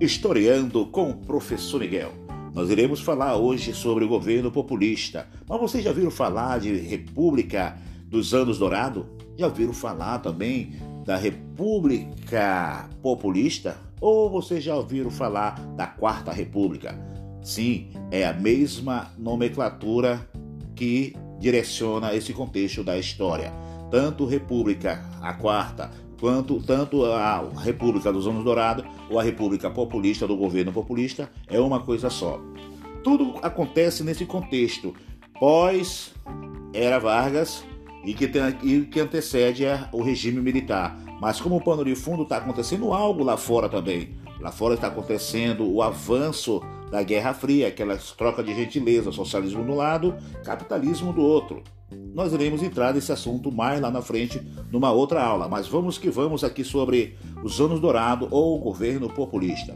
[0.00, 2.10] Historiando com o professor Miguel.
[2.54, 5.28] Nós iremos falar hoje sobre o governo populista.
[5.46, 9.04] Mas vocês já viram falar de República dos Anos Dourados?
[9.36, 10.72] Já viram falar também
[11.04, 13.76] da República Populista?
[14.00, 16.98] Ou vocês já ouviram falar da Quarta República?
[17.42, 20.26] Sim, é a mesma nomenclatura
[20.74, 23.52] que direciona esse contexto da história.
[23.90, 30.26] Tanto República, a Quarta, quanto tanto a República dos Anos Dourados ou a República Populista
[30.26, 32.38] do governo populista é uma coisa só.
[33.02, 34.94] Tudo acontece nesse contexto
[35.40, 36.12] pós
[36.74, 37.64] era Vargas
[38.04, 40.96] e que, tem, e que antecede o regime militar.
[41.20, 44.16] Mas como o pano de fundo está acontecendo algo lá fora também.
[44.40, 49.74] Lá fora está acontecendo o avanço da Guerra Fria, aquela troca de gentileza, socialismo do
[49.74, 51.62] lado, capitalismo do outro.
[52.14, 54.40] Nós iremos entrar nesse assunto mais lá na frente,
[54.72, 59.08] numa outra aula, mas vamos que vamos aqui sobre os anos dourados ou o governo
[59.08, 59.74] populista.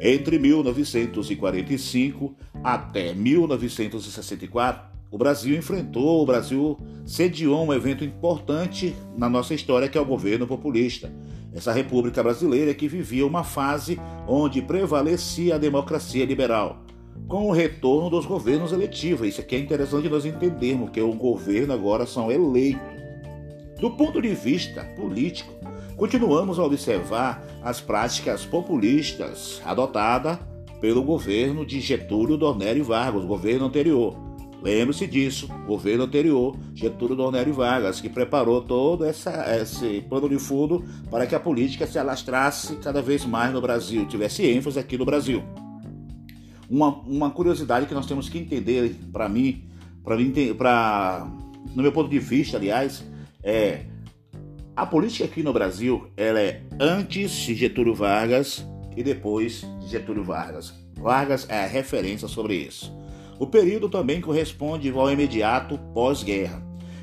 [0.00, 6.76] Entre 1945 até 1964, o Brasil enfrentou, o Brasil
[7.06, 11.14] sediou um evento importante na nossa história, que é o governo populista.
[11.54, 16.82] Essa República Brasileira que vivia uma fase onde prevalecia a democracia liberal
[17.28, 19.28] com o retorno dos governos eletivos.
[19.28, 22.82] Isso aqui é interessante nós entendermos, que o governo agora são eleitos.
[23.78, 25.54] Do ponto de vista político,
[25.96, 30.40] continuamos a observar as práticas populistas adotadas
[30.80, 34.33] pelo governo de Getúlio Dornélio Vargas, governo anterior.
[34.64, 40.82] Lembre-se disso, governo anterior, Getúlio Dornélio Vargas, que preparou todo essa, esse plano de fundo
[41.10, 45.04] para que a política se alastrasse cada vez mais no Brasil, tivesse ênfase aqui no
[45.04, 45.42] Brasil.
[46.70, 49.68] Uma, uma curiosidade que nós temos que entender, para mim,
[50.02, 51.30] para mim, para
[51.74, 53.04] no meu ponto de vista, aliás,
[53.42, 53.84] é
[54.74, 60.24] a política aqui no Brasil, ela é antes de Getúlio Vargas e depois de Getúlio
[60.24, 60.72] Vargas.
[60.94, 63.03] Vargas é a referência sobre isso.
[63.38, 66.62] O período também corresponde ao imediato pós-guerra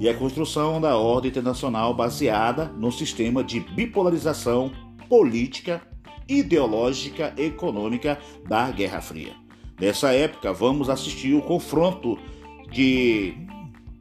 [0.00, 4.72] e a construção da ordem internacional baseada no sistema de bipolarização
[5.08, 5.82] política,
[6.28, 8.18] ideológica e econômica
[8.48, 9.32] da Guerra Fria.
[9.80, 12.18] Nessa época, vamos assistir o confronto
[12.70, 13.34] de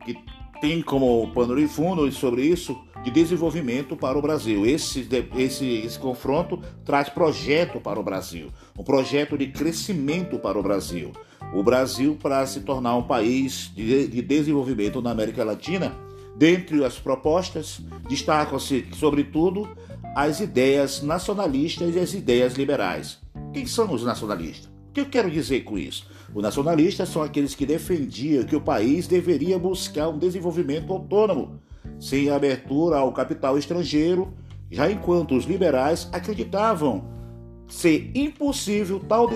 [0.06, 0.18] que
[0.62, 4.66] tem como pano de fundo sobre isso de desenvolvimento para o Brasil.
[4.66, 10.64] Esse, esse, esse confronto traz projeto para o Brasil, um projeto de crescimento para o
[10.64, 11.12] Brasil.
[11.54, 15.94] O Brasil, para se tornar um país de, de desenvolvimento na América Latina,
[16.36, 19.68] dentre as propostas, destacam-se, sobretudo,
[20.16, 23.20] as ideias nacionalistas e as ideias liberais.
[23.54, 24.72] Quem são os nacionalistas?
[24.90, 26.08] O que eu quero dizer com isso?
[26.34, 31.60] Os nacionalistas são aqueles que defendiam que o país deveria buscar um desenvolvimento autônomo,
[32.00, 34.34] sem abertura ao capital estrangeiro,
[34.70, 37.06] já enquanto os liberais acreditavam
[37.68, 39.30] ser impossível tal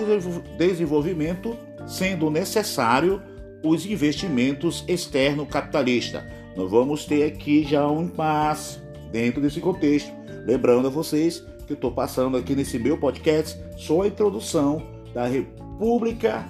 [0.58, 1.56] desenvolvimento,
[1.86, 3.22] sendo necessário
[3.62, 6.26] os investimentos externo capitalista.
[6.56, 8.78] Nós vamos ter aqui já um impasse
[9.12, 10.12] dentro desse contexto.
[10.46, 14.82] Lembrando a vocês que eu estou passando aqui nesse meu podcast só a introdução
[15.12, 16.46] da República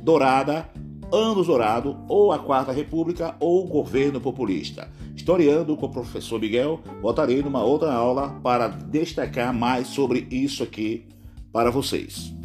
[0.00, 0.68] Dourada,
[1.12, 4.88] Anos Dourado, ou a Quarta República, ou Governo Populista.
[5.14, 11.06] Historiando com o professor Miguel, voltarei numa outra aula para destacar mais sobre isso aqui
[11.52, 12.41] para vocês.